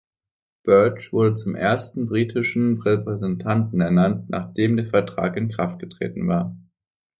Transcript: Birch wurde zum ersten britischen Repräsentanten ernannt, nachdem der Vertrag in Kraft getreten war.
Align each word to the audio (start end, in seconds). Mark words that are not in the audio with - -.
Birch 0.63 1.13
wurde 1.13 1.35
zum 1.35 1.53
ersten 1.53 2.07
britischen 2.07 2.81
Repräsentanten 2.81 3.81
ernannt, 3.81 4.31
nachdem 4.31 4.75
der 4.75 4.87
Vertrag 4.87 5.37
in 5.37 5.47
Kraft 5.47 5.77
getreten 5.77 6.27
war. 6.27 6.55